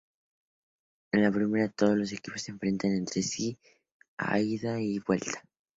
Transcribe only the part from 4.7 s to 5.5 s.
y vuelta.